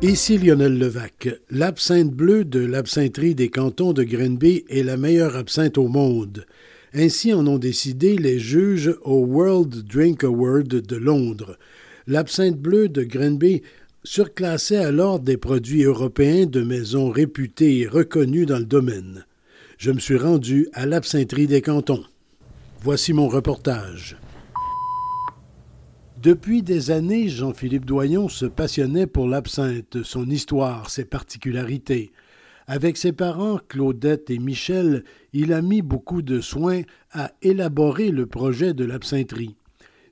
Ici 0.00 0.38
Lionel 0.38 0.78
Levac. 0.78 1.28
L'absinthe 1.50 2.12
bleue 2.12 2.44
de 2.44 2.60
l'absinterie 2.60 3.34
des 3.34 3.48
cantons 3.48 3.92
de 3.92 4.04
Grenby 4.04 4.64
est 4.68 4.84
la 4.84 4.96
meilleure 4.96 5.34
absinthe 5.34 5.76
au 5.76 5.88
monde. 5.88 6.46
Ainsi 6.94 7.34
en 7.34 7.44
ont 7.48 7.58
décidé 7.58 8.16
les 8.16 8.38
juges 8.38 8.94
au 9.02 9.26
World 9.26 9.88
Drink 9.88 10.22
Award 10.22 10.68
de 10.68 10.96
Londres. 10.96 11.58
L'absinthe 12.06 12.56
bleue 12.56 12.88
de 12.88 13.02
Grenby 13.02 13.62
surclassait 14.04 14.76
alors 14.76 15.18
des 15.18 15.36
produits 15.36 15.82
européens 15.82 16.46
de 16.46 16.62
maisons 16.62 17.10
réputées 17.10 17.80
et 17.80 17.88
reconnues 17.88 18.46
dans 18.46 18.60
le 18.60 18.66
domaine. 18.66 19.26
Je 19.78 19.90
me 19.90 19.98
suis 19.98 20.16
rendu 20.16 20.68
à 20.74 20.86
l'absinterie 20.86 21.48
des 21.48 21.60
cantons. 21.60 22.04
Voici 22.82 23.12
mon 23.12 23.26
reportage. 23.26 24.16
Depuis 26.22 26.64
des 26.64 26.90
années, 26.90 27.28
Jean-Philippe 27.28 27.84
Doyon 27.84 28.28
se 28.28 28.44
passionnait 28.44 29.06
pour 29.06 29.28
l'absinthe, 29.28 30.02
son 30.02 30.28
histoire, 30.28 30.90
ses 30.90 31.04
particularités. 31.04 32.10
Avec 32.66 32.96
ses 32.96 33.12
parents, 33.12 33.60
Claudette 33.68 34.28
et 34.28 34.40
Michel, 34.40 35.04
il 35.32 35.52
a 35.52 35.62
mis 35.62 35.80
beaucoup 35.80 36.22
de 36.22 36.40
soin 36.40 36.82
à 37.12 37.30
élaborer 37.40 38.10
le 38.10 38.26
projet 38.26 38.74
de 38.74 38.84
l'absinterie. 38.84 39.54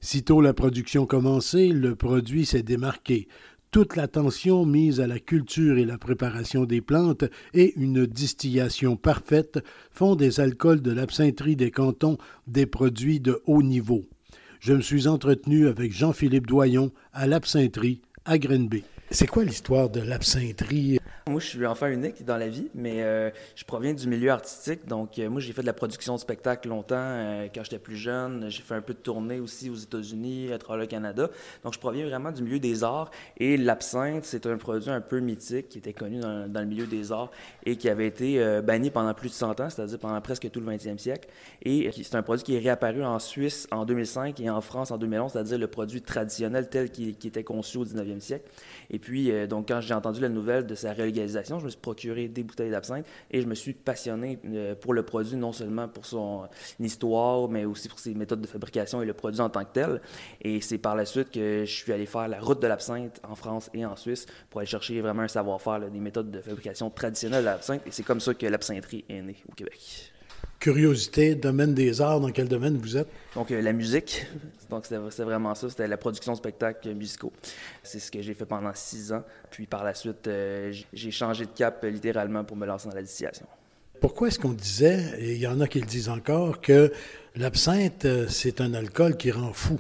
Sitôt 0.01 0.41
la 0.41 0.55
production 0.55 1.07
commencée, 1.07 1.71
le 1.71 1.97
produit 1.97 2.47
s'est 2.47 2.63
démarqué. 2.63 3.27
Toute 3.73 3.97
l'attention 3.97 4.65
mise 4.65 5.01
à 5.01 5.09
la 5.09 5.19
culture 5.19 5.77
et 5.77 5.85
la 5.85 5.99
préparation 5.99 6.67
des 6.67 6.81
plantes 6.81 7.25
et 7.53 7.75
une 7.75 8.07
distillation 8.07 8.97
parfaite 8.97 9.59
font 9.91 10.15
des 10.15 10.39
alcools 10.39 10.83
de 10.83 10.93
l'absinterie 10.93 11.57
des 11.57 11.73
cantons 11.73 12.17
des 12.47 12.67
produits 12.67 13.19
de 13.19 13.43
haut 13.47 13.65
niveau 13.65 14.05
je 14.67 14.73
me 14.73 14.81
suis 14.81 15.07
entretenu 15.07 15.69
avec 15.69 15.93
Jean-Philippe 15.93 16.49
Doyon 16.49 16.91
à 17.13 17.29
l'absinterie 17.29 18.01
à 18.25 18.37
Grenby. 18.37 18.83
C'est 19.11 19.29
quoi 19.29 19.45
l'histoire 19.45 19.89
de 19.89 20.01
l'absinterie? 20.01 20.99
Moi, 21.29 21.41
je 21.41 21.47
suis 21.47 21.67
enfant 21.67 21.87
unique 21.87 22.25
dans 22.25 22.37
la 22.37 22.49
vie, 22.49 22.69
mais 22.75 23.03
euh, 23.03 23.31
je 23.57 23.65
proviens 23.65 23.93
du 23.93 24.07
milieu 24.07 24.31
artistique. 24.31 24.87
Donc, 24.87 25.19
euh, 25.19 25.29
moi, 25.29 25.41
j'ai 25.41 25.53
fait 25.53 25.63
de 25.63 25.67
la 25.67 25.73
production 25.73 26.15
de 26.15 26.21
spectacles 26.21 26.69
longtemps 26.69 26.95
euh, 26.97 27.49
quand 27.53 27.65
j'étais 27.65 27.81
plus 27.81 27.97
jeune. 27.97 28.47
J'ai 28.49 28.63
fait 28.63 28.75
un 28.75 28.81
peu 28.81 28.95
de 28.95 28.99
tournée 28.99 29.41
aussi 29.41 29.69
aux 29.69 29.75
États-Unis, 29.75 30.53
à 30.53 30.59
travers 30.59 30.83
le 30.83 30.87
Canada. 30.87 31.29
Donc, 31.65 31.75
je 31.75 31.81
proviens 31.81 32.07
vraiment 32.07 32.31
du 32.31 32.43
milieu 32.43 32.61
des 32.61 32.85
arts. 32.85 33.11
Et 33.39 33.57
l'absinthe, 33.57 34.25
c'est 34.25 34.47
un 34.47 34.57
produit 34.57 34.91
un 34.91 35.01
peu 35.01 35.19
mythique 35.19 35.69
qui 35.69 35.79
était 35.79 35.93
connu 35.93 36.21
dans, 36.21 36.49
le 36.49 36.67
milieu 36.67 36.87
des 36.87 37.11
arts 37.11 37.31
et 37.65 37.77
qui 37.77 37.89
avait 37.89 38.07
été 38.07 38.61
banni 38.63 38.91
pendant 38.91 39.13
plus 39.15 39.29
de 39.29 39.35
100 39.35 39.61
ans, 39.61 39.71
c'est-à-dire 39.71 39.99
pendant 39.99 40.21
presque 40.21 40.49
tout 40.51 40.61
le 40.61 40.67
20e 40.67 40.99
siècle. 40.99 41.29
Et 41.63 41.91
c'est 41.93 42.15
un 42.15 42.23
produit 42.23 42.45
qui 42.45 42.55
est 42.55 42.61
réapparu 42.61 43.05
en 43.05 43.19
Suisse 43.19 43.67
en 43.73 43.85
2005 43.85 44.39
et 44.41 44.49
en 44.49 44.61
France 44.61 44.91
en 44.91 44.99
2011, 44.99 45.33
c'est-à-dire 45.33 45.59
le 45.59 45.67
produit 45.67 46.03
traditionnel 46.03 46.69
tel 46.69 46.91
qu'il 46.91 47.09
était 47.09 47.45
conçu 47.45 47.79
au 47.79 47.85
19e 47.85 48.21
siècle. 48.21 48.49
Puis, 48.99 49.33
donc, 49.49 49.69
quand 49.69 49.81
j'ai 49.81 49.95
entendu 49.95 50.21
la 50.21 50.29
nouvelle 50.29 50.67
de 50.67 50.75
sa 50.75 50.93
réalisation, 50.93 51.59
je 51.59 51.65
me 51.65 51.71
suis 51.71 51.81
procuré 51.81 52.29
des 52.29 52.43
bouteilles 52.43 52.71
d'absinthe 52.71 53.07
et 53.31 53.41
je 53.41 53.47
me 53.47 53.55
suis 53.55 53.73
passionné 53.73 54.39
euh, 54.45 54.75
pour 54.75 54.95
le 54.95 55.03
produit, 55.03 55.37
non 55.37 55.53
seulement 55.53 55.89
pour 55.89 56.07
son 56.07 56.49
histoire, 56.81 57.49
mais 57.49 57.65
aussi 57.65 57.89
pour 57.89 57.99
ses 57.99 58.15
méthodes 58.15 58.41
de 58.41 58.47
fabrication 58.47 59.03
et 59.03 59.07
le 59.07 59.15
produit 59.15 59.41
en 59.41 59.49
tant 59.49 59.65
que 59.65 59.73
tel. 59.73 60.01
Et 60.41 60.61
c'est 60.61 60.79
par 60.79 60.97
la 60.97 61.05
suite 61.05 61.31
que 61.31 61.65
je 61.65 61.73
suis 61.73 61.93
allé 61.93 62.07
faire 62.07 62.29
la 62.29 62.41
route 62.41 62.61
de 62.61 62.67
l'absinthe 62.67 63.21
en 63.29 63.35
France 63.35 63.71
et 63.75 63.85
en 63.85 63.97
Suisse 63.97 64.27
pour 64.51 64.61
aller 64.61 64.69
chercher 64.69 65.01
vraiment 65.01 65.23
un 65.23 65.29
savoir-faire 65.29 65.91
des 65.91 66.01
méthodes 66.01 66.31
de 66.31 66.41
fabrication 66.41 66.91
traditionnelles 66.91 67.43
de 67.43 67.47
l'absinthe. 67.47 67.83
Et 67.87 67.91
c'est 67.91 68.03
comme 68.03 68.21
ça 68.21 68.35
que 68.35 68.47
l'absinterie 68.47 69.05
est 69.09 69.23
née 69.23 69.37
au 69.49 69.55
Québec. 69.55 70.13
Curiosité, 70.67 71.37
domaine 71.37 71.75
des 71.75 72.01
arts, 72.01 72.19
dans 72.19 72.33
quel 72.33 72.49
domaine 72.49 72.77
vous 72.77 72.97
êtes? 72.97 73.07
Donc, 73.37 73.53
euh, 73.53 73.63
la 73.63 73.73
musique. 73.73 74.27
Donc, 74.69 74.85
c'était 74.85 75.23
vraiment 75.23 75.55
ça. 75.55 75.71
C'était 75.71 75.87
la 75.87 75.97
production 75.97 76.33
de 76.33 76.39
spectacles 76.39 76.93
musicaux. 76.93 77.33
C'est 77.85 78.01
ce 78.01 78.11
que 78.11 78.21
j'ai 78.21 78.35
fait 78.35 78.47
pendant 78.47 78.73
six 78.75 79.13
ans. 79.13 79.23
Puis, 79.49 79.67
par 79.67 79.85
la 79.85 79.95
suite, 79.95 80.27
euh, 80.27 80.75
j'ai 80.93 81.11
changé 81.13 81.45
de 81.45 81.53
cap 81.53 81.85
euh, 81.85 81.89
littéralement 81.89 82.43
pour 82.43 82.57
me 82.57 82.67
lancer 82.67 82.89
dans 82.89 82.97
la 82.97 83.03
distillation. 83.03 83.47
Pourquoi 84.01 84.27
est-ce 84.27 84.41
qu'on 84.41 84.55
disait, 84.55 85.15
et 85.21 85.35
il 85.35 85.41
y 85.41 85.47
en 85.47 85.61
a 85.61 85.69
qui 85.69 85.79
le 85.79 85.87
disent 85.87 86.09
encore, 86.09 86.61
que 86.61 86.93
l'absinthe, 87.37 88.05
c'est 88.29 88.61
un 88.61 88.75
alcool 88.75 89.17
qui 89.17 89.31
rend 89.31 89.53
fou? 89.53 89.79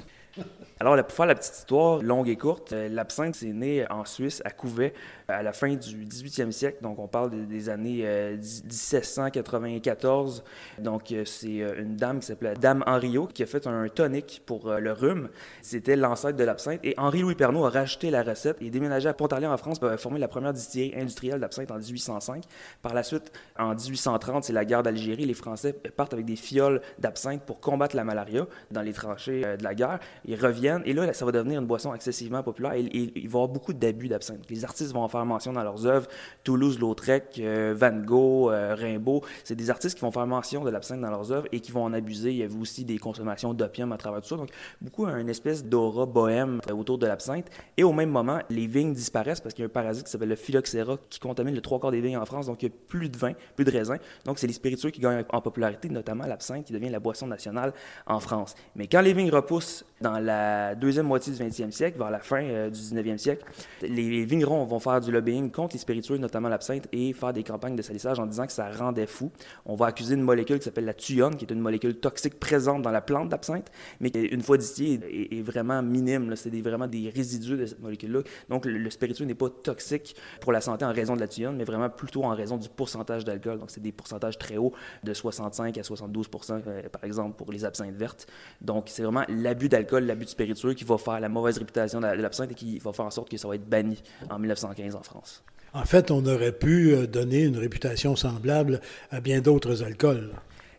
Alors, 0.78 0.94
pour 0.98 1.12
faire 1.12 1.24
la 1.24 1.34
petite 1.34 1.54
histoire 1.54 2.02
longue 2.02 2.28
et 2.28 2.36
courte, 2.36 2.72
l'absinthe, 2.72 3.34
c'est 3.34 3.46
né 3.46 3.86
en 3.88 4.04
Suisse, 4.04 4.42
à 4.44 4.50
Couvet, 4.50 4.92
à 5.26 5.42
la 5.42 5.54
fin 5.54 5.74
du 5.74 6.04
18e 6.04 6.50
siècle. 6.50 6.82
Donc, 6.82 6.98
on 6.98 7.08
parle 7.08 7.46
des, 7.46 7.70
années 7.70 8.04
1794. 8.36 10.44
Euh, 10.78 10.82
donc, 10.82 11.12
euh, 11.12 11.24
c'est 11.24 11.62
euh, 11.62 11.80
une 11.80 11.96
dame 11.96 12.20
qui 12.20 12.26
s'appelait 12.26 12.52
Dame 12.60 12.84
Henriot 12.86 13.26
qui 13.26 13.42
a 13.42 13.46
fait 13.46 13.66
un 13.66 13.88
tonique 13.88 14.42
pour 14.44 14.70
le 14.70 14.92
rhume. 14.92 15.30
C'était 15.62 15.96
l'ancêtre 15.96 16.36
de 16.36 16.44
l'absinthe. 16.44 16.80
Et 16.84 16.92
Henri-Louis 16.98 17.36
Pernaud 17.36 17.64
a 17.64 17.70
racheté 17.70 18.10
la 18.10 18.22
recette 18.22 18.60
et 18.60 18.68
déménagé 18.68 19.08
à 19.08 19.14
Pontarlier 19.14 19.46
en 19.46 19.56
France 19.56 19.78
pour 19.78 19.90
former 19.98 20.18
la 20.18 20.28
première 20.28 20.52
distillerie 20.52 21.00
industrielle 21.00 21.40
d'absinthe 21.40 21.70
en 21.70 21.78
1805. 21.78 22.44
Par 22.82 22.92
la 22.92 23.02
suite, 23.02 23.32
en 23.58 23.74
1830, 23.74 24.44
c'est 24.44 24.52
la 24.52 24.66
guerre 24.66 24.82
d'Algérie. 24.82 25.24
Les 25.24 25.32
Français 25.32 25.72
partent 25.72 26.12
avec 26.12 26.26
des 26.26 26.36
fioles 26.36 26.82
d'absinthe 26.98 27.40
pour 27.46 27.60
combattre 27.60 27.96
la 27.96 28.04
malaria 28.04 28.46
dans 28.70 28.82
les 28.82 28.92
tranchées 28.92 29.40
de 29.40 29.64
la 29.64 29.74
guerre. 29.74 30.00
Ils 30.26 30.38
reviennent 30.38 30.65
et 30.84 30.92
là, 30.92 31.12
ça 31.12 31.24
va 31.24 31.32
devenir 31.32 31.60
une 31.60 31.66
boisson 31.66 31.94
excessivement 31.94 32.42
populaire 32.42 32.72
et, 32.72 32.80
il 32.92 33.12
va 33.14 33.20
y 33.20 33.26
avoir 33.26 33.48
beaucoup 33.48 33.72
d'abus 33.72 34.08
d'absinthe. 34.08 34.48
Les 34.50 34.64
artistes 34.64 34.92
vont 34.92 35.02
en 35.02 35.08
faire 35.08 35.24
mention 35.24 35.52
dans 35.52 35.62
leurs 35.62 35.86
œuvres. 35.86 36.08
Toulouse-Lautrec, 36.44 37.38
euh, 37.38 37.74
Van 37.76 37.92
Gogh, 37.92 38.50
euh, 38.50 38.74
Rimbaud, 38.74 39.22
c'est 39.44 39.54
des 39.54 39.70
artistes 39.70 39.96
qui 39.96 40.02
vont 40.02 40.10
faire 40.10 40.26
mention 40.26 40.64
de 40.64 40.70
l'absinthe 40.70 41.00
dans 41.00 41.10
leurs 41.10 41.32
œuvres 41.32 41.46
et 41.52 41.60
qui 41.60 41.72
vont 41.72 41.84
en 41.84 41.92
abuser. 41.92 42.30
Il 42.30 42.36
y 42.38 42.42
avait 42.42 42.58
aussi 42.58 42.84
des 42.84 42.98
consommations 42.98 43.54
d'opium 43.54 43.92
à 43.92 43.96
travers 43.96 44.20
tout 44.20 44.28
ça. 44.28 44.36
Donc, 44.36 44.50
beaucoup 44.80 45.06
une 45.06 45.28
espèce 45.28 45.64
d'aura 45.64 46.06
bohème 46.06 46.60
autour 46.72 46.98
de 46.98 47.06
l'absinthe. 47.06 47.46
Et 47.76 47.84
au 47.84 47.92
même 47.92 48.10
moment, 48.10 48.40
les 48.50 48.66
vignes 48.66 48.92
disparaissent 48.92 49.40
parce 49.40 49.54
qu'il 49.54 49.62
y 49.62 49.66
a 49.66 49.68
un 49.68 49.70
parasite 49.70 50.04
qui 50.04 50.10
s'appelle 50.10 50.28
le 50.28 50.36
phylloxéra 50.36 50.96
qui 51.08 51.20
contamine 51.20 51.54
le 51.54 51.60
trois 51.60 51.78
quarts 51.78 51.92
des 51.92 52.00
vignes 52.00 52.18
en 52.18 52.26
France. 52.26 52.46
Donc, 52.46 52.62
il 52.62 52.68
n'y 52.68 52.74
a 52.74 52.76
plus 52.88 53.08
de 53.08 53.16
vin, 53.16 53.32
plus 53.54 53.64
de 53.64 53.70
raisin. 53.70 53.96
Donc, 54.24 54.38
c'est 54.38 54.46
les 54.46 54.52
spiritueux 54.52 54.90
qui 54.90 55.00
gagnent 55.00 55.24
en 55.28 55.40
popularité, 55.40 55.88
notamment 55.88 56.26
l'absinthe 56.26 56.64
qui 56.64 56.72
devient 56.72 56.90
la 56.90 57.00
boisson 57.00 57.26
nationale 57.26 57.72
en 58.06 58.20
France. 58.20 58.54
Mais 58.74 58.86
quand 58.86 59.00
les 59.00 59.12
vignes 59.12 59.30
repoussent 59.30 59.84
dans 60.00 60.18
la 60.18 60.55
deuxième 60.74 61.06
moitié 61.06 61.32
du 61.32 61.42
20e 61.42 61.70
siècle, 61.70 61.98
vers 61.98 62.10
la 62.10 62.20
fin 62.20 62.42
euh, 62.42 62.70
du 62.70 62.78
19e 62.78 63.18
siècle, 63.18 63.44
les 63.82 64.24
vignerons 64.24 64.64
vont 64.64 64.78
faire 64.78 65.00
du 65.00 65.12
lobbying 65.12 65.50
contre 65.50 65.74
les 65.74 65.78
spiritueux, 65.78 66.16
notamment 66.18 66.48
l'absinthe, 66.48 66.88
et 66.92 67.12
faire 67.12 67.32
des 67.32 67.42
campagnes 67.42 67.76
de 67.76 67.82
salissage 67.82 68.18
en 68.18 68.26
disant 68.26 68.46
que 68.46 68.52
ça 68.52 68.70
rendait 68.70 69.06
fou. 69.06 69.30
On 69.64 69.74
va 69.74 69.86
accuser 69.86 70.14
une 70.14 70.22
molécule 70.22 70.58
qui 70.58 70.64
s'appelle 70.64 70.84
la 70.84 70.94
thuone, 70.94 71.36
qui 71.36 71.44
est 71.44 71.52
une 71.52 71.60
molécule 71.60 71.96
toxique 71.96 72.38
présente 72.38 72.82
dans 72.82 72.90
la 72.90 73.00
plante 73.00 73.28
d'absinthe, 73.28 73.70
mais 74.00 74.10
qui, 74.10 74.20
une 74.20 74.42
fois 74.42 74.56
distillée, 74.56 75.00
est, 75.32 75.42
vraiment 75.42 75.82
minime. 75.82 76.34
C'est 76.36 76.50
vraiment 76.60 76.86
des 76.86 77.10
résidus 77.14 77.56
de 77.56 77.66
cette 77.66 77.80
molécule-là. 77.80 78.20
Donc, 78.48 78.64
le, 78.64 78.90
spiritueux 78.90 79.24
n'est 79.26 79.34
pas 79.34 79.50
toxique 79.50 80.16
pour 80.40 80.52
la 80.52 80.60
santé 80.60 80.84
en 80.84 80.92
raison 80.92 81.14
de 81.14 81.20
la 81.20 81.28
thuone, 81.28 81.56
mais 81.56 81.64
vraiment 81.64 81.90
plutôt 81.90 82.24
en 82.24 82.34
raison 82.34 82.56
du 82.56 82.68
pourcentage 82.68 83.24
d'alcool. 83.24 83.58
Donc, 83.58 83.70
c'est 83.70 83.82
des 83.82 83.92
pourcentages 83.92 84.38
très 84.38 84.56
hauts, 84.56 84.72
de 85.04 85.12
65 85.12 85.76
à 85.78 85.80
72% 85.82 86.62
euh, 86.66 86.88
par 86.88 87.04
exemple, 87.04 87.36
pour 87.36 87.52
les 87.52 87.64
absinthes 87.64 87.94
vertes. 87.96 88.26
Donc, 88.60 88.84
c'est 88.88 89.02
vraiment 89.02 89.24
l'abus 89.28 89.68
d'alcool, 89.68 90.04
l'abus 90.04 90.24
de 90.24 90.30
spiritueux 90.30 90.45
qui 90.54 90.84
va 90.84 90.98
faire 90.98 91.20
la 91.20 91.28
mauvaise 91.28 91.58
réputation 91.58 92.00
de 92.00 92.06
l'absinthe 92.06 92.52
et 92.52 92.54
qui 92.54 92.78
va 92.78 92.92
faire 92.92 93.06
en 93.06 93.10
sorte 93.10 93.30
que 93.30 93.36
ça 93.36 93.48
va 93.48 93.54
être 93.54 93.68
banni 93.68 94.02
en 94.30 94.38
1915 94.38 94.94
en 94.94 95.02
France. 95.02 95.44
En 95.76 95.84
fait, 95.84 96.10
on 96.10 96.24
aurait 96.24 96.52
pu 96.52 96.94
euh, 96.94 97.06
donner 97.06 97.44
une 97.44 97.58
réputation 97.58 98.16
semblable 98.16 98.80
à 99.10 99.20
bien 99.20 99.42
d'autres 99.42 99.82
alcools. 99.82 100.30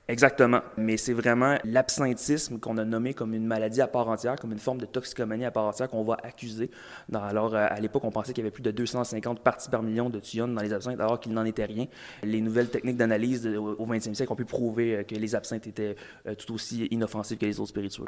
Exactement. 0.07 0.61
Mais 0.75 0.97
c'est 0.97 1.13
vraiment 1.13 1.57
l'absinthisme 1.65 2.59
qu'on 2.59 2.79
a 2.79 2.83
nommé 2.83 3.13
comme 3.13 3.35
une 3.35 3.45
maladie 3.45 3.81
à 3.81 3.87
part 3.87 4.07
entière, 4.07 4.37
comme 4.37 4.53
une 4.53 4.59
forme 4.59 4.79
de 4.79 4.87
toxicomanie 4.87 5.45
à 5.45 5.51
part 5.51 5.65
entière 5.65 5.87
qu'on 5.87 6.03
va 6.03 6.17
accuser. 6.23 6.71
alors, 7.13 7.53
euh, 7.53 7.67
à 7.69 7.79
l'époque, 7.79 8.05
on 8.05 8.11
pensait 8.11 8.33
qu'il 8.33 8.43
y 8.43 8.47
avait 8.47 8.51
plus 8.51 8.63
de 8.63 8.71
250 8.71 9.41
parties 9.41 9.69
par 9.69 9.83
million 9.83 10.09
de 10.09 10.19
thiones 10.19 10.55
dans 10.55 10.63
les 10.63 10.73
absinthes, 10.73 10.99
alors 10.99 11.19
qu'il 11.19 11.33
n'en 11.33 11.45
était 11.45 11.65
rien. 11.65 11.85
Les 12.23 12.41
nouvelles 12.41 12.69
techniques 12.69 12.97
d'analyse 12.97 13.45
au 13.45 13.85
20e 13.85 14.15
siècle 14.15 14.33
ont 14.33 14.37
pu 14.37 14.45
prouver 14.45 14.95
euh, 14.95 15.03
que 15.03 15.13
les 15.13 15.35
absinthes 15.35 15.67
étaient 15.67 15.95
tout 16.39 16.53
aussi 16.53 16.85
inoffensives 16.85 17.37
que 17.37 17.45
les 17.45 17.59
autres 17.59 17.69
spiritueux. 17.69 18.05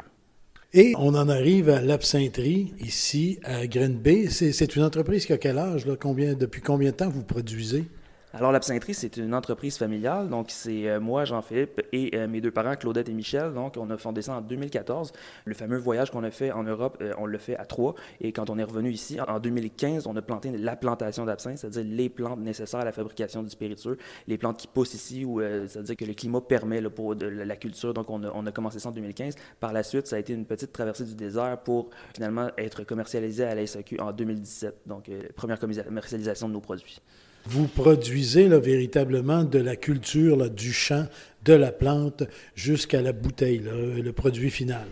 Et 0.72 0.94
on 0.98 1.16
en 1.16 1.28
arrive 1.28 1.68
à 1.68 1.80
l'absinterie 1.80 2.74
ici 2.80 3.40
à 3.42 3.66
Green 3.66 3.94
Bay. 3.94 4.28
C'est 4.30 4.76
une 4.76 4.84
entreprise 4.84 5.26
qui 5.26 5.32
a 5.32 5.38
quel 5.38 5.58
âge? 5.58 5.84
Là? 5.84 5.96
Combien, 5.98 6.34
depuis 6.34 6.60
combien 6.60 6.92
de 6.92 6.96
temps 6.96 7.08
vous 7.08 7.24
produisez? 7.24 7.86
Alors, 8.32 8.52
l'absintherie, 8.52 8.94
c'est 8.94 9.16
une 9.16 9.34
entreprise 9.34 9.76
familiale. 9.76 10.28
Donc, 10.28 10.52
c'est 10.52 10.88
euh, 10.88 11.00
moi, 11.00 11.24
Jean-Philippe, 11.24 11.80
et 11.92 12.16
euh, 12.16 12.28
mes 12.28 12.40
deux 12.40 12.52
parents, 12.52 12.76
Claudette 12.76 13.08
et 13.08 13.12
Michel. 13.12 13.52
Donc, 13.54 13.76
on 13.76 13.90
a 13.90 13.96
fondé 13.96 14.22
ça 14.22 14.34
en 14.34 14.40
2014. 14.40 15.12
Le 15.46 15.54
fameux 15.54 15.78
voyage 15.78 16.12
qu'on 16.12 16.22
a 16.22 16.30
fait 16.30 16.52
en 16.52 16.62
Europe, 16.62 16.98
euh, 17.00 17.12
on 17.18 17.26
l'a 17.26 17.40
fait 17.40 17.56
à 17.56 17.64
trois. 17.64 17.96
Et 18.20 18.30
quand 18.30 18.48
on 18.48 18.56
est 18.56 18.62
revenu 18.62 18.92
ici, 18.92 19.20
en 19.20 19.40
2015, 19.40 20.06
on 20.06 20.14
a 20.14 20.22
planté 20.22 20.52
la 20.56 20.76
plantation 20.76 21.24
d'absinthe, 21.24 21.58
c'est-à-dire 21.58 21.82
les 21.84 22.08
plantes 22.08 22.38
nécessaires 22.38 22.78
à 22.78 22.84
la 22.84 22.92
fabrication 22.92 23.42
du 23.42 23.50
spiritueux, 23.50 23.98
les 24.28 24.38
plantes 24.38 24.58
qui 24.58 24.68
poussent 24.68 24.94
ici, 24.94 25.24
où, 25.24 25.40
c'est-à-dire 25.40 25.96
que 25.96 26.04
le 26.04 26.14
climat 26.14 26.40
permet 26.40 26.80
pour 26.82 27.16
la 27.16 27.56
culture. 27.56 27.92
Donc, 27.94 28.10
on 28.10 28.22
a, 28.22 28.30
on 28.32 28.46
a, 28.46 28.52
commencé 28.52 28.78
ça 28.78 28.90
en 28.90 28.92
2015. 28.92 29.34
Par 29.58 29.72
la 29.72 29.82
suite, 29.82 30.06
ça 30.06 30.14
a 30.14 30.18
été 30.20 30.34
une 30.34 30.46
petite 30.46 30.72
traversée 30.72 31.04
du 31.04 31.16
désert 31.16 31.58
pour 31.64 31.90
finalement 32.14 32.48
être 32.56 32.84
commercialisé 32.84 33.42
à 33.42 33.56
la 33.56 33.66
SAQ 33.66 33.98
en 33.98 34.12
2017. 34.12 34.82
Donc, 34.86 35.10
première 35.34 35.58
commercialisation 35.58 36.46
de 36.48 36.52
nos 36.52 36.60
produits. 36.60 37.00
Vous 37.46 37.66
produisez 37.66 38.48
là, 38.48 38.58
véritablement 38.58 39.44
de 39.44 39.58
la 39.58 39.76
culture, 39.76 40.50
du 40.50 40.72
champ, 40.72 41.06
de 41.44 41.52
la 41.52 41.72
plante, 41.72 42.24
jusqu'à 42.54 43.02
la 43.02 43.12
bouteille, 43.12 43.62
le 43.64 44.12
produit 44.12 44.50
final. 44.50 44.86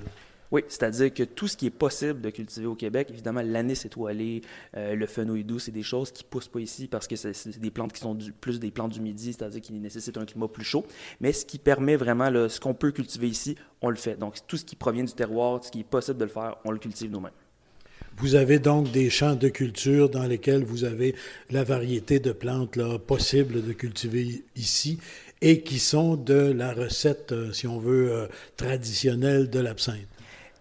Oui, 0.50 0.62
c'est-à-dire 0.66 1.12
que 1.12 1.24
tout 1.24 1.46
ce 1.46 1.56
qui 1.56 1.66
est 1.66 1.70
possible 1.70 2.22
de 2.22 2.30
cultiver 2.30 2.66
au 2.66 2.74
Québec, 2.74 3.08
évidemment, 3.10 3.42
l'anis 3.44 3.84
étoilé, 3.84 4.40
euh, 4.76 4.94
le 4.94 5.06
fenouil 5.06 5.44
doux, 5.44 5.58
c'est 5.58 5.72
des 5.72 5.82
choses 5.82 6.10
qui 6.10 6.24
ne 6.24 6.28
poussent 6.28 6.48
pas 6.48 6.60
ici 6.60 6.88
parce 6.88 7.06
que 7.06 7.16
c'est 7.16 7.58
des 7.58 7.70
plantes 7.70 7.92
qui 7.92 8.00
sont 8.00 8.16
plus 8.40 8.58
des 8.58 8.70
plantes 8.70 8.92
du 8.92 9.00
midi, 9.00 9.34
c'est-à-dire 9.34 9.60
qui 9.60 9.74
nécessitent 9.74 10.16
un 10.16 10.24
climat 10.24 10.48
plus 10.48 10.64
chaud. 10.64 10.86
Mais 11.20 11.32
ce 11.32 11.44
qui 11.44 11.58
permet 11.58 11.96
vraiment, 11.96 12.30
ce 12.48 12.60
qu'on 12.60 12.74
peut 12.74 12.92
cultiver 12.92 13.28
ici, 13.28 13.56
on 13.82 13.90
le 13.90 13.96
fait. 13.96 14.16
Donc, 14.16 14.36
tout 14.46 14.56
ce 14.56 14.64
qui 14.64 14.74
provient 14.74 15.04
du 15.04 15.12
terroir, 15.12 15.62
ce 15.62 15.70
qui 15.70 15.80
est 15.80 15.84
possible 15.84 16.18
de 16.18 16.24
le 16.24 16.30
faire, 16.30 16.56
on 16.64 16.70
le 16.70 16.78
cultive 16.78 17.10
nous-mêmes. 17.10 17.32
Vous 18.20 18.34
avez 18.34 18.58
donc 18.58 18.90
des 18.90 19.10
champs 19.10 19.36
de 19.36 19.48
culture 19.48 20.08
dans 20.08 20.24
lesquels 20.24 20.64
vous 20.64 20.82
avez 20.82 21.14
la 21.50 21.62
variété 21.62 22.18
de 22.18 22.32
plantes 22.32 22.74
là, 22.74 22.98
possibles 22.98 23.64
de 23.64 23.72
cultiver 23.72 24.42
ici 24.56 24.98
et 25.40 25.60
qui 25.60 25.78
sont 25.78 26.16
de 26.16 26.52
la 26.52 26.72
recette, 26.72 27.30
euh, 27.30 27.52
si 27.52 27.68
on 27.68 27.78
veut, 27.78 28.10
euh, 28.10 28.26
traditionnelle 28.56 29.48
de 29.48 29.60
l'absinthe. 29.60 30.17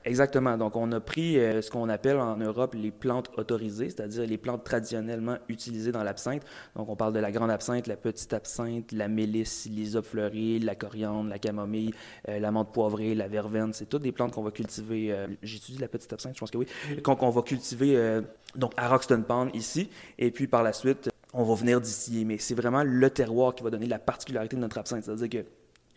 Exactement. 0.07 0.57
Donc, 0.57 0.77
on 0.77 0.89
a 0.94 1.01
pris 1.01 1.38
euh, 1.38 1.62
ce 1.62 1.69
qu'on 1.69 1.89
appelle 1.89 2.18
en 2.18 2.38
Europe 2.38 2.74
les 2.75 2.92
plantes 2.92 3.30
autorisées, 3.38 3.89
c'est-à-dire 3.89 4.25
les 4.25 4.38
plantes 4.38 4.63
traditionnellement 4.63 5.38
utilisées 5.50 5.92
dans 5.92 6.04
l'absinthe. 6.04 6.44
Donc, 6.77 6.88
on 6.88 6.95
parle 6.95 7.12
de 7.12 7.19
la 7.19 7.30
grande 7.30 7.51
absinthe, 7.51 7.88
la 7.88 7.98
petite 7.98 8.31
absinthe, 8.31 8.94
la 8.94 9.09
mélisse, 9.09 9.68
l'hysope 9.69 10.06
fleurie, 10.06 10.59
la 10.59 10.75
coriandre, 10.75 11.30
la 11.30 11.39
camomille, 11.39 11.94
euh, 12.30 12.39
la 12.39 12.51
menthe 12.51 12.71
poivrée, 12.71 13.15
la 13.15 13.27
verveine. 13.27 13.74
C'est 13.74 13.88
toutes 13.88 14.04
des 14.04 14.13
plantes 14.13 14.31
qu'on 14.33 14.44
va 14.44 14.51
cultiver. 14.51 15.12
Euh, 15.12 15.27
J'étudie 15.44 15.80
la 15.80 15.89
petite 15.89 16.13
absinthe, 16.13 16.36
je 16.36 16.39
pense 16.39 16.51
que 16.51 16.57
oui. 16.57 16.68
Qu'on 17.03 17.30
va 17.30 17.42
cultiver 17.42 18.21
donc 18.56 18.71
à 18.77 18.88
Roxton 18.88 19.24
Pond 19.27 19.50
ici. 19.53 19.89
Et 20.18 20.31
puis, 20.31 20.48
par 20.48 20.63
la 20.63 20.71
suite, 20.71 21.10
on 21.33 21.44
va 21.44 21.53
venir 21.56 21.81
distiller. 21.81 22.24
Mais 22.24 22.38
c'est 22.38 22.56
vraiment 22.56 22.83
le 22.83 23.10
terroir 23.10 23.53
qui 23.56 23.63
va 23.63 23.69
donner 23.69 23.88
la 23.88 24.00
particularité 24.00 24.56
de 24.56 24.62
notre 24.62 24.77
absinthe. 24.77 25.03
C'est-à-dire 25.03 25.30
que 25.30 25.45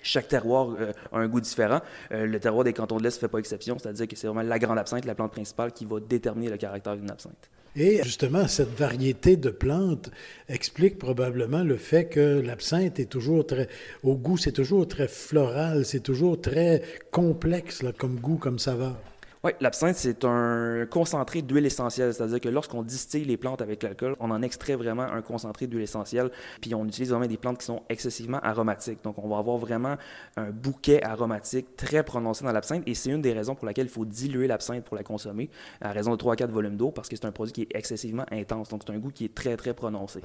chaque 0.03 0.29
terroir 0.29 0.75
euh, 0.79 0.93
a 1.13 1.19
un 1.19 1.29
goût 1.29 1.41
différent. 1.41 1.81
Euh, 2.13 2.27
le 2.27 2.41
terroir 2.41 2.65
des 2.65 2.73
cantons 2.73 2.99
de 2.99 3.03
l'Est 3.03 3.17
ne 3.17 3.21
fait 3.21 3.29
pas 3.29 3.39
exception, 3.39 3.79
c'est-à-dire 3.79 4.09
que 4.09 4.17
c'est 4.17 4.27
vraiment 4.27 4.43
la 4.43 4.59
grande 4.59 4.79
absinthe, 4.79 5.05
la 5.05 5.15
plante 5.15 5.33
principale, 5.33 5.73
qui 5.73 5.85
va 5.85 6.01
déterminer 6.01 6.51
le 6.51 6.57
caractère 6.57 6.97
d'une 6.97 7.11
absinthe. 7.11 7.51
Et 7.77 8.03
justement, 8.03 8.49
cette 8.49 8.77
variété 8.77 9.37
de 9.37 9.51
plantes 9.51 10.11
explique 10.49 10.99
probablement 10.99 11.63
le 11.63 11.77
fait 11.77 12.07
que 12.07 12.41
l'absinthe 12.41 12.99
est 12.99 13.07
toujours 13.07 13.47
très, 13.47 13.69
au 14.03 14.17
goût, 14.17 14.37
c'est 14.37 14.53
toujours 14.53 14.89
très 14.89 15.07
floral, 15.07 15.85
c'est 15.85 16.01
toujours 16.01 16.41
très 16.41 16.83
complexe 17.13 17.85
comme 17.97 18.17
goût, 18.17 18.39
comme 18.39 18.59
saveur. 18.59 18.97
Oui, 19.43 19.53
l'absinthe, 19.61 19.97
c'est 19.97 20.27
un 20.27 20.85
concentré 20.85 21.41
d'huile 21.41 21.65
essentielle. 21.65 22.13
C'est-à-dire 22.13 22.41
que 22.41 22.51
lorsqu'on 22.51 22.83
distille 22.83 23.25
les 23.25 23.39
plantes 23.39 23.63
avec 23.63 23.83
l'alcool, 23.83 24.15
on 24.21 24.31
en 24.31 24.43
extrait 24.43 24.77
vraiment 24.77 25.05
un 25.05 25.23
concentré 25.23 25.67
d'huile 25.67 25.85
essentielle. 25.85 26.31
Puis 26.61 26.75
on 26.75 26.85
utilise 26.85 27.09
vraiment 27.09 27.27
des 27.27 27.39
plantes 27.39 27.57
qui 27.57 27.65
sont 27.65 27.83
excessivement 27.89 28.39
aromatiques. 28.41 29.03
Donc 29.03 29.17
on 29.17 29.29
va 29.29 29.39
avoir 29.39 29.57
vraiment 29.57 29.97
un 30.37 30.51
bouquet 30.51 31.03
aromatique 31.03 31.75
très 31.75 32.03
prononcé 32.03 32.45
dans 32.45 32.53
l'absinthe. 32.53 32.83
Et 32.87 32.95
c'est 32.95 33.09
une 33.09 33.23
des 33.23 33.33
raisons 33.33 33.55
pour 33.55 33.65
laquelle 33.65 33.87
il 33.87 33.93
faut 33.93 34.05
diluer 34.05 34.47
l'absinthe 34.47 34.85
pour 34.85 34.95
la 34.95 35.05
consommer, 35.05 35.49
à 35.81 35.93
raison 35.93 36.11
de 36.11 36.17
3 36.17 36.35
à 36.35 36.37
4 36.37 36.51
volumes 36.51 36.77
d'eau, 36.77 36.91
parce 36.91 37.09
que 37.09 37.17
c'est 37.17 37.25
un 37.25 37.33
produit 37.33 37.55
qui 37.55 37.63
est 37.63 37.75
excessivement 37.75 38.27
intense. 38.31 38.69
Donc 38.69 38.83
c'est 38.87 38.93
un 38.93 38.99
goût 38.99 39.11
qui 39.11 39.25
est 39.25 39.35
très, 39.35 39.57
très 39.57 39.73
prononcé. 39.73 40.21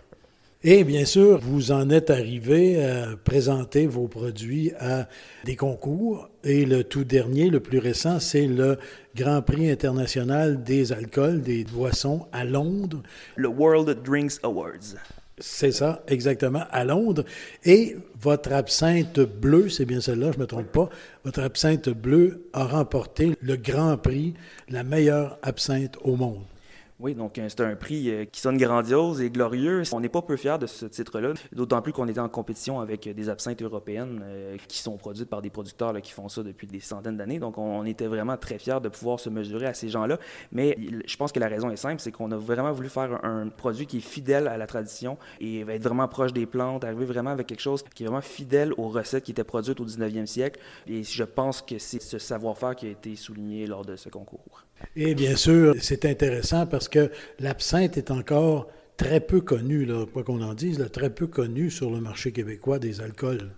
Et 0.67 0.83
bien 0.83 1.05
sûr, 1.05 1.37
vous 1.37 1.71
en 1.71 1.91
êtes 1.91 2.09
arrivé 2.09 2.83
à 2.83 3.15
présenter 3.23 3.85
vos 3.85 4.07
produits 4.07 4.71
à 4.79 5.07
des 5.43 5.55
concours. 5.55 6.27
Et 6.43 6.65
le 6.65 6.83
tout 6.83 7.03
dernier, 7.03 7.51
le 7.51 7.59
plus 7.59 7.77
récent, 7.77 8.19
c'est 8.19 8.47
le 8.47 8.79
Grand 9.15 9.43
Prix 9.43 9.69
international 9.69 10.63
des 10.63 10.91
alcools, 10.91 11.43
des 11.43 11.65
boissons 11.65 12.25
à 12.31 12.45
Londres. 12.45 13.03
Le 13.35 13.47
World 13.47 14.01
Drinks 14.03 14.39
Awards. 14.41 14.95
C'est 15.37 15.71
ça, 15.71 16.01
exactement, 16.07 16.63
à 16.71 16.83
Londres. 16.83 17.25
Et 17.63 17.95
votre 18.19 18.51
absinthe 18.51 19.19
bleue, 19.19 19.69
c'est 19.69 19.85
bien 19.85 20.01
celle-là, 20.01 20.31
je 20.31 20.37
ne 20.37 20.41
me 20.41 20.47
trompe 20.47 20.71
pas, 20.71 20.89
votre 21.23 21.41
absinthe 21.41 21.89
bleue 21.89 22.47
a 22.53 22.65
remporté 22.65 23.33
le 23.39 23.55
Grand 23.55 23.97
Prix, 23.97 24.33
la 24.69 24.83
meilleure 24.83 25.37
absinthe 25.43 25.95
au 26.03 26.15
monde. 26.15 26.41
Oui, 26.97 27.13
donc 27.13 27.37
euh, 27.37 27.47
c'est 27.49 27.59
un 27.59 27.75
prix 27.75 28.09
euh, 28.09 28.23
qui 28.23 28.39
sonne 28.39 28.55
grandiose 28.55 29.19
et 29.19 29.29
glorieux. 29.29 29.83
On 29.91 29.99
n'est 29.99 30.07
pas 30.07 30.21
peu 30.21 30.37
fiers 30.37 30.57
de 30.57 30.65
ce 30.65 30.85
titre-là, 30.85 31.33
d'autant 31.51 31.81
plus 31.81 31.91
qu'on 31.91 32.07
était 32.07 32.21
en 32.21 32.29
compétition 32.29 32.79
avec 32.79 33.09
des 33.09 33.27
absinthes 33.27 33.61
européennes 33.61 34.21
euh, 34.23 34.55
qui 34.69 34.77
sont 34.77 34.95
produites 34.95 35.29
par 35.29 35.41
des 35.41 35.49
producteurs 35.49 35.99
qui 36.01 36.13
font 36.13 36.29
ça 36.29 36.41
depuis 36.41 36.67
des 36.67 36.79
centaines 36.79 37.17
d'années. 37.17 37.39
Donc 37.39 37.57
on 37.57 37.83
était 37.83 38.07
vraiment 38.07 38.37
très 38.37 38.59
fiers 38.59 38.79
de 38.81 38.87
pouvoir 38.87 39.19
se 39.19 39.29
mesurer 39.29 39.65
à 39.65 39.73
ces 39.73 39.89
gens-là. 39.89 40.19
Mais 40.53 40.77
je 41.05 41.17
pense 41.17 41.33
que 41.33 41.39
la 41.41 41.49
raison 41.49 41.69
est 41.69 41.75
simple, 41.75 41.99
c'est 41.99 42.13
qu'on 42.13 42.31
a 42.31 42.37
vraiment 42.37 42.71
voulu 42.71 42.87
faire 42.87 43.19
un, 43.25 43.49
produit 43.49 43.87
qui 43.87 43.97
est 43.97 43.99
fidèle 43.99 44.47
à 44.47 44.57
la 44.57 44.65
tradition 44.65 45.17
et 45.41 45.65
va 45.65 45.73
être 45.73 45.83
vraiment 45.83 46.07
proche 46.07 46.31
des 46.31 46.45
plantes, 46.45 46.85
arriver 46.85 47.05
vraiment 47.05 47.31
avec 47.31 47.47
quelque 47.47 47.61
chose 47.61 47.83
qui 47.93 48.03
est 48.03 48.07
vraiment 48.07 48.21
fidèle 48.21 48.71
aux 48.77 48.87
recettes 48.87 49.25
qui 49.25 49.31
étaient 49.31 49.43
produites 49.43 49.81
au 49.81 49.85
19e 49.85 50.27
siècle. 50.27 50.61
Et 50.87 51.03
je 51.03 51.23
pense 51.25 51.61
que 51.61 51.77
c'est 51.77 52.01
ce 52.01 52.19
savoir-faire 52.19 52.73
qui 52.73 52.87
a 52.87 52.89
été 52.89 53.17
souligné 53.17 53.67
lors 53.67 53.83
de 53.83 53.97
ce 53.97 54.07
concours. 54.07 54.64
Et 54.95 55.15
bien 55.15 55.35
sûr, 55.35 55.75
c'est 55.79 56.05
intéressant 56.05 56.65
parce 56.65 56.87
que 56.87 57.11
l'absinthe 57.39 57.97
est 57.97 58.11
encore 58.11 58.67
très 58.97 59.19
peu 59.19 59.41
connu, 59.41 59.85
là, 59.85 60.05
quoi 60.05 60.23
qu'on 60.23 60.41
en 60.41 60.53
dise, 60.53 60.85
très 60.91 61.09
peu 61.09 61.27
connu 61.27 61.69
sur 61.69 61.91
le 61.91 61.99
marché 61.99 62.31
québécois 62.31 62.79
des 62.79 63.01
alcools. 63.01 63.51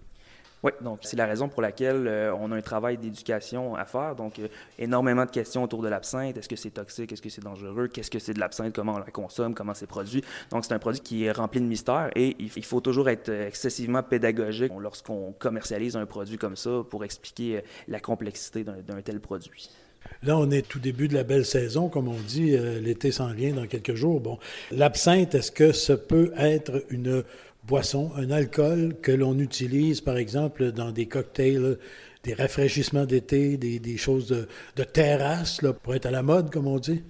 Oui, 0.63 0.71
donc 0.81 0.99
c'est 1.03 1.17
la 1.17 1.27
raison 1.27 1.49
pour 1.49 1.61
laquelle 1.61 2.07
euh, 2.07 2.33
on 2.33 2.51
a 2.51 2.55
un 2.55 2.61
travail 2.61 2.97
d'éducation 2.97 3.75
à 3.75 3.85
faire. 3.85 4.15
Donc, 4.15 4.39
euh, 4.39 4.47
énormément 4.79 5.23
de 5.23 5.29
questions 5.29 5.61
autour 5.61 5.83
de 5.83 5.87
l'absinthe. 5.87 6.35
Est-ce 6.35 6.49
que 6.49 6.55
c'est 6.55 6.71
toxique? 6.71 7.11
Est-ce 7.11 7.21
que 7.21 7.29
c'est 7.29 7.43
dangereux? 7.43 7.87
Qu'est-ce 7.87 8.09
que 8.09 8.17
c'est 8.17 8.33
de 8.33 8.39
l'absinthe? 8.39 8.73
Comment 8.73 8.95
on 8.95 8.97
la 8.97 9.11
consomme? 9.11 9.53
Comment 9.53 9.75
c'est 9.75 9.85
produit? 9.85 10.23
Donc, 10.49 10.65
c'est 10.65 10.73
un 10.73 10.79
produit 10.79 11.01
qui 11.01 11.25
est 11.25 11.31
rempli 11.31 11.61
de 11.61 11.65
mystères 11.67 12.09
et 12.15 12.35
il 12.39 12.65
faut 12.65 12.81
toujours 12.81 13.07
être 13.07 13.29
euh, 13.29 13.47
excessivement 13.47 14.01
pédagogique 14.01 14.71
lorsqu'on 14.79 15.31
commercialise 15.37 15.95
un 15.95 16.07
produit 16.07 16.39
comme 16.39 16.55
ça 16.55 16.81
pour 16.89 17.05
expliquer 17.05 17.61
la 17.87 17.99
complexité 17.99 18.63
d'un 18.63 19.01
tel 19.03 19.19
produit. 19.19 19.69
Là, 20.23 20.37
on 20.37 20.49
est 20.49 20.67
tout 20.67 20.79
début 20.79 21.07
de 21.07 21.13
la 21.13 21.23
belle 21.23 21.45
saison, 21.45 21.89
comme 21.89 22.07
on 22.07 22.19
dit, 22.19 22.55
euh, 22.55 22.79
l'été 22.79 23.11
s'en 23.11 23.33
vient 23.33 23.53
dans 23.53 23.67
quelques 23.67 23.95
jours. 23.95 24.19
Bon, 24.19 24.39
l'absinthe, 24.71 25.35
est-ce 25.35 25.51
que 25.51 25.71
ça 25.71 25.95
peut 25.97 26.31
être 26.37 26.83
une 26.89 27.23
boisson, 27.67 28.11
un 28.15 28.31
alcool 28.31 28.95
que 29.01 29.11
l'on 29.11 29.37
utilise, 29.37 30.01
par 30.01 30.17
exemple, 30.17 30.71
dans 30.71 30.91
des 30.91 31.05
cocktails, 31.05 31.77
des 32.23 32.33
rafraîchissements 32.33 33.05
d'été, 33.05 33.57
des, 33.57 33.97
choses 33.97 34.27
de, 34.27 34.47
de 34.75 34.83
terrasse, 34.83 35.61
là, 35.61 35.73
pour 35.73 35.93
être 35.93 36.07
à 36.07 36.11
la 36.11 36.23
mode, 36.23 36.51
comme 36.51 36.67
on 36.67 36.79
dit? 36.79 37.03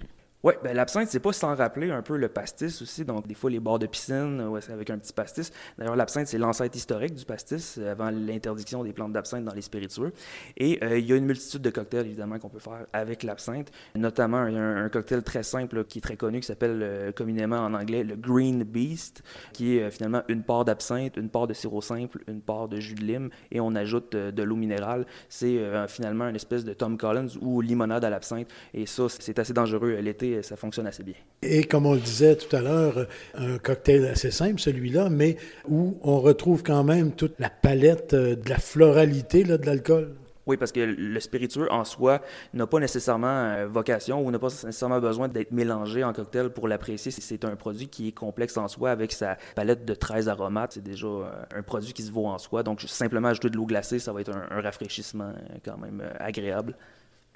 Oui, 0.44 0.54
ben 0.62 0.72
l'absinthe, 0.72 1.08
c'est 1.08 1.18
pas 1.18 1.32
sans 1.32 1.56
rappeler 1.56 1.90
un 1.90 2.00
peu 2.00 2.16
le 2.16 2.28
pastis 2.28 2.80
aussi. 2.80 3.04
Donc, 3.04 3.26
des 3.26 3.34
fois, 3.34 3.50
les 3.50 3.58
bords 3.58 3.80
de 3.80 3.88
piscine 3.88 4.40
ouais, 4.42 4.60
avec 4.70 4.88
un 4.88 4.96
petit 4.96 5.12
pastis. 5.12 5.50
D'ailleurs, 5.76 5.96
l'absinthe, 5.96 6.28
c'est 6.28 6.38
l'ancêtre 6.38 6.76
historique 6.76 7.14
du 7.14 7.24
pastis 7.24 7.76
euh, 7.78 7.90
avant 7.90 8.10
l'interdiction 8.10 8.84
des 8.84 8.92
plantes 8.92 9.12
d'absinthe 9.12 9.44
dans 9.44 9.52
les 9.52 9.62
spiritueux. 9.62 10.12
Et 10.56 10.78
euh, 10.84 10.96
il 10.96 11.06
y 11.06 11.12
a 11.12 11.16
une 11.16 11.24
multitude 11.24 11.60
de 11.60 11.70
cocktails, 11.70 12.06
évidemment, 12.06 12.38
qu'on 12.38 12.50
peut 12.50 12.60
faire 12.60 12.86
avec 12.92 13.24
l'absinthe. 13.24 13.72
Notamment, 13.96 14.36
un, 14.36 14.84
un, 14.84 14.88
cocktail 14.88 15.24
très 15.24 15.42
simple 15.42 15.84
qui 15.84 15.98
est 15.98 16.02
très 16.02 16.16
connu, 16.16 16.38
qui 16.38 16.46
s'appelle 16.46 16.78
euh, 16.84 17.10
communément 17.10 17.58
en 17.58 17.74
anglais 17.74 18.04
le 18.04 18.14
Green 18.14 18.62
Beast, 18.62 19.24
qui 19.52 19.78
est 19.78 19.90
finalement 19.90 20.22
une 20.28 20.44
part 20.44 20.64
d'absinthe, 20.64 21.16
une 21.16 21.30
part 21.30 21.48
de 21.48 21.54
sirop 21.54 21.80
simple, 21.82 22.22
une 22.28 22.42
part 22.42 22.68
de 22.68 22.78
jus 22.78 22.94
de 22.94 23.02
lime, 23.02 23.30
et 23.50 23.58
on 23.58 23.74
ajoute 23.74 24.14
de 24.14 24.42
l'eau 24.44 24.54
minérale. 24.54 25.04
C'est 25.28 25.60
finalement 25.88 26.28
une 26.28 26.36
espèce 26.36 26.64
de 26.64 26.74
Tom 26.74 26.96
Collins 26.96 27.36
ou 27.40 27.60
limonade 27.60 28.04
à 28.04 28.10
l'absinthe. 28.10 28.46
Et 28.72 28.86
ça, 28.86 29.08
c'est 29.08 29.38
assez 29.40 29.52
dangereux 29.52 29.96
l'été 29.96 30.37
ça 30.42 30.56
fonctionne 30.56 30.86
assez 30.86 31.02
bien. 31.02 31.14
Et 31.42 31.64
comme 31.64 31.86
on 31.86 31.94
le 31.94 32.00
disait 32.00 32.36
tout 32.36 32.54
à 32.54 32.60
l'heure, 32.60 33.06
un 33.34 33.58
cocktail 33.58 34.06
assez 34.06 34.30
simple, 34.30 34.60
celui-là, 34.60 35.08
mais 35.10 35.36
où 35.68 35.98
on 36.02 36.20
retrouve 36.20 36.62
quand 36.62 36.84
même 36.84 37.12
toute 37.12 37.38
la 37.38 37.50
palette 37.50 38.14
euh, 38.14 38.36
de 38.36 38.48
la 38.48 38.58
floralité 38.58 39.44
là, 39.44 39.58
de 39.58 39.66
l'alcool. 39.66 40.14
Oui, 40.46 40.56
parce 40.56 40.72
que 40.72 40.80
le 40.80 41.20
spiritueux 41.20 41.70
en 41.70 41.84
soi 41.84 42.22
n'a 42.54 42.66
pas 42.66 42.80
nécessairement 42.80 43.26
euh, 43.26 43.66
vocation 43.66 44.24
ou 44.24 44.30
n'a 44.30 44.38
pas 44.38 44.46
nécessairement 44.46 44.98
besoin 44.98 45.28
d'être 45.28 45.52
mélangé 45.52 46.02
en 46.02 46.14
cocktail 46.14 46.48
pour 46.48 46.68
l'apprécier. 46.68 47.10
C'est 47.10 47.44
un 47.44 47.54
produit 47.54 47.88
qui 47.88 48.08
est 48.08 48.12
complexe 48.12 48.56
en 48.56 48.66
soi 48.66 48.90
avec 48.90 49.12
sa 49.12 49.36
palette 49.54 49.84
de 49.84 49.92
13 49.92 50.30
aromates. 50.30 50.72
C'est 50.72 50.82
déjà 50.82 51.06
euh, 51.06 51.30
un 51.54 51.62
produit 51.62 51.92
qui 51.92 52.02
se 52.02 52.10
vaut 52.10 52.26
en 52.26 52.38
soi. 52.38 52.62
Donc, 52.62 52.80
simplement 52.80 53.28
ajouter 53.28 53.50
de 53.50 53.56
l'eau 53.56 53.66
glacée, 53.66 53.98
ça 53.98 54.14
va 54.14 54.22
être 54.22 54.34
un 54.34 54.60
rafraîchissement 54.62 55.32
quand 55.62 55.76
même 55.76 56.02
agréable. 56.18 56.74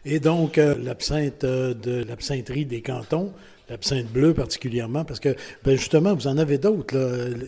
Et 0.04 0.20
donc, 0.20 0.58
euh, 0.58 0.74
l'absinthe 0.82 1.44
euh, 1.44 1.74
de 1.74 2.04
l'absintherie 2.04 2.66
des 2.66 2.82
cantons, 2.82 3.32
L'absinthe 3.70 4.08
bleu 4.12 4.34
particulièrement, 4.34 5.04
parce 5.04 5.20
que 5.20 5.34
ben 5.64 5.76
justement, 5.76 6.14
vous 6.14 6.26
en 6.26 6.36
avez 6.36 6.58
d'autres. 6.58 6.94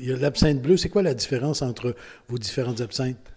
L'absinthe 0.00 0.62
bleu, 0.62 0.78
c'est 0.78 0.88
quoi 0.88 1.02
la 1.02 1.12
différence 1.12 1.60
entre 1.60 1.94
vos 2.28 2.38
différentes 2.38 2.80
absinthes? 2.80 3.33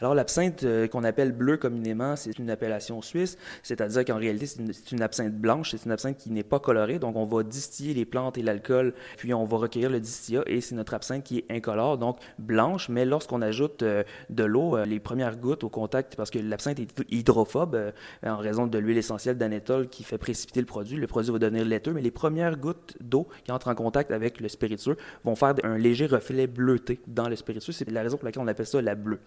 Alors, 0.00 0.14
l'absinthe 0.14 0.62
euh, 0.62 0.86
qu'on 0.86 1.02
appelle 1.02 1.32
bleu 1.32 1.56
communément, 1.56 2.14
c'est 2.14 2.38
une 2.38 2.50
appellation 2.50 3.02
suisse, 3.02 3.36
c'est-à-dire 3.64 4.04
qu'en 4.04 4.16
réalité, 4.16 4.46
c'est 4.46 4.92
une, 4.92 5.02
absinthe 5.02 5.34
blanche, 5.34 5.72
c'est 5.72 5.84
une 5.84 5.90
absinthe 5.90 6.18
qui 6.18 6.30
n'est 6.30 6.44
pas 6.44 6.60
colorée. 6.60 7.00
Donc, 7.00 7.16
on 7.16 7.24
va 7.24 7.42
distiller 7.42 7.94
les 7.94 8.04
plantes 8.04 8.38
et 8.38 8.42
l'alcool, 8.42 8.94
puis 9.16 9.34
on 9.34 9.44
va 9.44 9.56
recueillir 9.56 9.90
le 9.90 9.98
distillat, 9.98 10.42
et 10.46 10.60
c'est 10.60 10.76
notre 10.76 10.94
absinthe 10.94 11.24
qui 11.24 11.38
est 11.38 11.46
incolore, 11.50 11.98
donc 11.98 12.18
blanche. 12.38 12.88
Mais 12.88 13.04
lorsqu'on 13.04 13.42
ajoute 13.42 13.82
euh, 13.82 14.04
de 14.30 14.44
l'eau, 14.44 14.76
euh, 14.76 14.84
les 14.84 15.00
premières 15.00 15.36
gouttes 15.36 15.64
au 15.64 15.68
contact, 15.68 16.14
parce 16.14 16.30
que 16.30 16.38
l'absinthe 16.38 16.78
est 16.78 16.88
hydrophobe 17.10 17.92
en 18.24 18.36
raison 18.36 18.68
de 18.68 18.78
l'huile 18.78 18.98
essentielle 18.98 19.36
d'anétol 19.36 19.88
qui 19.88 20.04
fait 20.04 20.18
précipiter 20.18 20.60
le 20.60 20.66
produit, 20.66 20.96
le 20.96 21.06
produit 21.08 21.32
va 21.32 21.40
devenir 21.40 21.64
laiteux, 21.64 21.92
mais 21.92 22.02
les 22.02 22.10
premières 22.12 22.56
gouttes 22.56 22.96
d'eau 23.00 23.26
qui 23.44 23.50
entrent 23.50 23.68
en 23.68 23.74
contact 23.74 24.12
avec 24.12 24.40
le 24.40 24.48
spiritueux 24.48 24.96
vont 25.24 25.34
faire 25.34 25.54
un 25.64 25.76
léger 25.76 26.06
reflet 26.06 26.46
bleuté 26.46 27.00
dans 27.08 27.28
le 27.28 27.34
spiritueux. 27.34 27.72
C'est 27.72 27.90
la 27.90 28.02
raison 28.02 28.16
pour 28.16 28.26
laquelle 28.26 28.42
on 28.42 28.46
appelle 28.46 28.66
ça 28.66 28.80
la 28.80 28.94
bleue. 28.94 29.18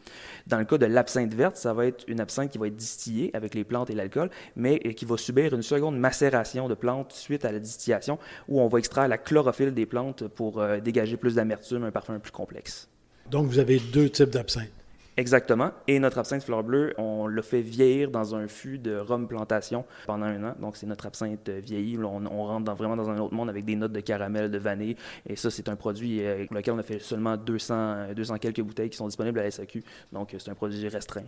Dans 0.48 0.61
le 0.62 0.66
cas 0.66 0.78
de 0.78 0.86
l'absinthe 0.86 1.34
verte, 1.34 1.58
ça 1.58 1.74
va 1.74 1.86
être 1.86 2.06
une 2.08 2.22
absinthe 2.22 2.52
qui 2.52 2.58
va 2.58 2.68
être 2.68 2.76
distillée 2.76 3.32
avec 3.34 3.54
les 3.54 3.64
plantes 3.64 3.90
et 3.90 3.96
l'alcool, 3.96 4.30
mais 4.56 4.80
qui 4.94 5.06
va 5.06 5.18
subir 5.18 5.54
une 5.54 5.62
seconde 5.62 5.98
macération 5.98 6.70
de 6.70 6.74
plantes 6.74 7.12
suite 7.12 7.46
à 7.46 7.52
la 7.52 7.60
distillation, 7.60 8.18
où 8.48 8.62
on 8.62 8.68
va 8.68 8.80
extraire 8.80 9.08
la 9.08 9.18
chlorophylle 9.18 9.74
des 9.74 9.86
plantes 9.86 10.28
pour 10.28 10.62
euh, 10.62 10.80
dégager 10.80 11.18
plus 11.18 11.36
d'amertume, 11.36 11.84
un 11.84 11.92
parfum 11.92 12.18
plus 12.20 12.32
complexe. 12.32 12.88
Donc, 13.30 13.48
vous 13.48 13.60
avez 13.60 13.80
deux 13.80 14.10
types 14.10 14.30
d'absinthe. 14.30 14.81
Exactement. 15.22 15.70
Et 15.88 16.00
notre 16.00 16.18
absinthe 16.18 16.42
fleur 16.42 16.64
bleue, 16.64 16.96
on 16.98 17.28
l'a 17.28 17.44
fait 17.44 17.62
vieillir 17.62 18.10
dans 18.10 18.34
un 18.34 18.48
fût 18.48 18.80
de 18.80 18.98
rhum 18.98 19.28
plantation 19.28 19.86
pendant 20.08 20.26
un 20.26 20.44
an. 20.44 20.56
Donc, 20.60 20.76
c'est 20.78 20.88
notre 20.88 21.06
absinthe 21.06 21.48
vieillie. 21.48 21.96
On, 22.00 22.26
on 22.26 22.46
rentre 22.46 22.74
vraiment 22.74 22.96
dans 22.96 23.08
un 23.08 23.20
autre 23.20 23.36
monde 23.36 23.48
avec 23.48 23.64
des 23.64 23.76
notes 23.76 23.92
de 23.92 24.00
caramel, 24.00 24.50
de 24.50 24.58
vanille. 24.58 24.96
Et 25.30 25.36
ça, 25.36 25.52
c'est 25.52 25.70
un 25.70 25.76
produit 25.76 26.24
euh, 26.24 26.34
avec 26.34 26.50
lequel 26.50 26.74
on 26.74 26.80
a 26.80 26.84
fait 26.84 26.98
seulement 26.98 27.38
200, 27.38 28.16
200 28.16 28.38
quelques 28.40 28.62
bouteilles 28.62 28.90
qui 28.90 28.98
sont 28.98 29.06
disponibles 29.06 29.38
à 29.38 29.44
la 29.44 29.52
SAQ. 29.52 29.84
Donc, 30.12 30.36
c'est 30.36 30.50
un 30.50 30.56
produit 30.56 30.88
restreint. 30.88 31.22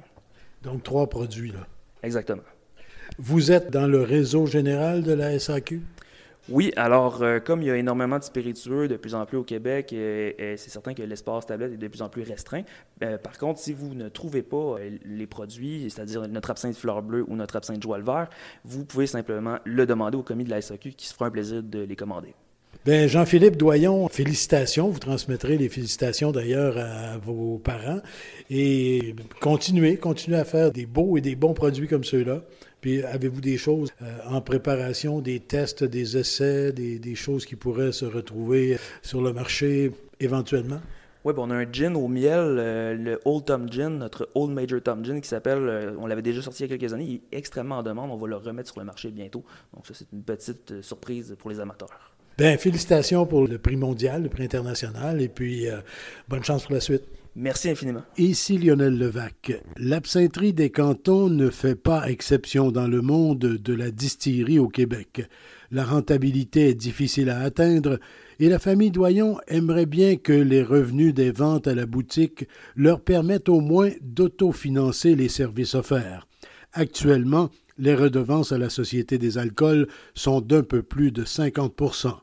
Donc, 0.63 0.81
trois 0.81 1.07
produits, 1.07 1.51
là. 1.51 1.67
Exactement. 2.01 2.41
Vous 3.19 3.51
êtes 3.51 3.69
dans 3.69 3.85
le 3.85 4.01
réseau 4.01 4.47
général 4.47 5.03
de 5.03 5.13
la 5.13 5.38
SAQ? 5.38 5.83
Oui, 6.50 6.73
alors 6.75 7.23
euh, 7.23 7.39
comme 7.39 7.62
il 7.62 7.69
y 7.69 7.71
a 7.71 7.77
énormément 7.77 8.19
de 8.19 8.23
spiritueux 8.23 8.89
de 8.89 8.97
plus 8.97 9.15
en 9.15 9.25
plus 9.25 9.38
au 9.38 9.43
Québec, 9.43 9.93
euh, 9.93 10.33
euh, 10.41 10.55
c'est 10.57 10.69
certain 10.69 10.93
que 10.93 11.01
l'espace 11.01 11.45
tablette 11.45 11.71
est 11.71 11.77
de 11.77 11.88
plus 11.88 12.01
en 12.01 12.09
plus 12.09 12.23
restreint. 12.23 12.63
par 13.00 13.38
contre, 13.38 13.59
si 13.59 13.71
vous 13.71 13.95
ne 13.95 14.09
trouvez 14.09 14.41
pas 14.41 14.75
les 15.05 15.25
produits, 15.25 15.89
c'est-à-dire 15.89 16.27
notre 16.27 16.50
absinthe 16.50 16.75
fleur 16.75 17.01
bleue 17.01 17.23
ou 17.29 17.35
notre 17.38 17.55
absinthe 17.55 17.81
joie 17.81 17.97
le 17.97 18.03
vert, 18.03 18.29
vous 18.65 18.83
pouvez 18.83 19.07
simplement 19.07 19.57
le 19.63 19.85
demander 19.85 20.17
au 20.17 20.23
commis 20.23 20.43
de 20.43 20.50
la 20.50 20.62
SAQ 20.62 20.91
qui 20.91 21.07
se 21.07 21.13
fera 21.13 21.27
un 21.27 21.31
plaisir 21.31 21.63
de 21.63 21.79
les 21.79 21.95
commander. 21.95 22.33
Bien, 22.86 23.08
Jean-Philippe 23.08 23.56
Doyon, 23.56 24.10
félicitations. 24.10 24.90
Vous 24.90 25.00
transmettrez 25.00 25.58
les 25.58 25.70
félicitations 25.70 26.34
d'ailleurs 26.34 26.78
à 26.78 27.18
vos 27.18 27.58
parents. 27.58 28.02
Et 28.50 29.16
continuez, 29.40 29.96
continuez 29.96 30.38
à 30.38 30.44
faire 30.44 30.70
des 30.70 30.86
beaux 30.86 31.16
et 31.16 31.22
des 31.22 31.38
bons 31.38 31.54
produits 31.54 31.88
comme 31.88 32.04
ceux-là. 32.04 32.42
Puis 32.82 33.02
avez-vous 33.02 33.40
des 33.40 33.58
choses 33.58 33.90
euh, 34.02 34.18
en 34.30 34.42
préparation, 34.42 35.22
des 35.22 35.40
tests, 35.40 35.86
des 35.86 36.18
essais, 36.18 36.74
des, 36.74 37.16
choses 37.16 37.46
qui 37.46 37.56
pourraient 37.56 37.94
se 37.94 38.04
retrouver 38.04 38.78
sur 39.02 39.22
le 39.22 39.32
marché 39.32 39.94
éventuellement? 40.20 40.82
Oui, 41.24 41.34
ben 41.34 41.44
on 41.44 41.52
a 41.52 41.56
un 41.56 41.72
gin 41.72 41.96
au 41.96 42.10
miel, 42.10 42.58
euh, 42.60 42.96
le 42.96 43.22
Old 43.24 43.46
Tom 43.46 43.72
Gin, 43.72 43.98
notre 43.98 44.28
Old 44.36 44.52
Major 44.52 44.82
Tom 44.82 45.06
Gin, 45.06 45.22
qui 45.22 45.30
s'appelle, 45.30 45.60
euh, 45.60 45.96
on 46.00 46.06
l'avait 46.06 46.22
déjà 46.22 46.42
sorti 46.42 46.66
il 46.66 46.70
y 46.70 46.74
a 46.74 46.78
quelques 46.78 46.92
années, 46.92 47.06
il 47.06 47.16
est 47.16 47.38
extrêmement 47.38 47.78
en 47.78 47.84
demande, 47.84 48.12
on 48.12 48.18
va 48.18 48.28
le 48.28 48.36
remettre 48.36 48.70
sur 48.72 48.82
le 48.82 48.86
marché 48.86 49.10
bientôt. 49.10 49.46
Donc 49.74 49.88
ça, 49.88 49.94
c'est 49.94 50.12
une 50.12 50.24
petite 50.24 50.82
surprise 50.82 51.34
pour 51.40 51.50
les 51.50 51.62
amateurs. 51.62 52.12
Bien, 52.38 52.58
félicitations 52.58 53.25
pour 53.25 53.48
le 53.48 53.58
prix 53.58 53.75
mondial, 53.75 54.24
le 54.24 54.30
prix 54.30 54.44
international, 54.44 55.22
et 55.22 55.30
puis 55.30 55.68
bonne 56.28 56.44
chance 56.44 56.63
pour 56.63 56.74
la 56.74 56.80
suite. 56.80 57.04
Merci 57.36 57.70
infiniment. 57.70 58.04
Ici 58.18 58.60
Lionel 58.60 58.96
Levac. 58.96 59.54
L'absinterie 59.78 60.54
des 60.54 60.70
cantons 60.70 61.30
ne 61.30 61.50
fait 61.50 61.75
pas 61.75 62.08
exception 62.08 62.72
dans 62.72 62.88
le 62.88 63.02
monde 63.02 63.40
de 63.40 63.74
la 63.74 63.90
distillerie 63.90 64.60
au 64.60 64.68
Québec. 64.68 65.28
La 65.72 65.84
rentabilité 65.84 66.70
est 66.70 66.75
difficile 66.75 67.32
à 67.32 67.40
atteindre 67.40 68.00
et 68.40 68.50
la 68.50 68.60
famille 68.60 68.92
Doyon 68.92 69.40
aimerait 69.48 69.88
bien 69.88 70.16
que 70.16 70.34
les 70.34 70.62
revenus 70.62 71.16
des 71.16 71.32
ventes 71.32 71.68
à 71.68 71.74
la 71.74 71.88
boutique 71.88 72.48
leur 72.75 73.02
permettent 73.02 73.50
au 73.50 73.62
moins 73.62 73.90
d'autofinancer 74.02 75.16
les 75.16 75.30
services 75.30 75.74
offerts. 75.74 76.28
Actuellement, 76.74 77.50
les 77.80 77.96
redevances 77.96 78.52
à 78.52 78.60
la 78.60 78.70
Société 78.70 79.18
des 79.18 79.40
alcools 79.40 79.88
sont 80.13 80.42
d'un 80.42 80.62
peu 80.62 80.84
plus 80.84 81.12
de 81.12 81.25
50 81.25 82.23